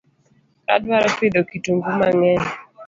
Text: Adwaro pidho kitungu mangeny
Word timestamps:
Adwaro 0.75 1.07
pidho 1.17 1.41
kitungu 1.49 1.87
mangeny 1.99 2.45